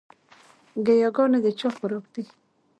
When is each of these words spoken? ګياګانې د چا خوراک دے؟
ګياګانې 0.85 1.39
د 1.45 1.47
چا 1.59 1.69
خوراک 1.75 2.05
دے؟ 2.13 2.21